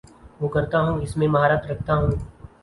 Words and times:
وہ 0.41 0.47
کرتا 0.47 0.79
ہوں 0.79 1.01
اس 1.01 1.15
میں 1.17 1.27
مہارت 1.27 1.65
رکھتا 1.71 1.95
ہوں 1.95 2.11